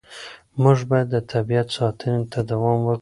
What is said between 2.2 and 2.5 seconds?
ته